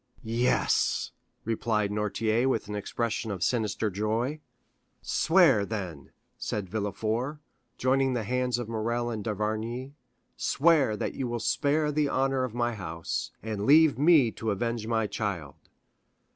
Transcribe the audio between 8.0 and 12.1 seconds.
the hands of Morrel and d'Avrigny, "swear that you will spare the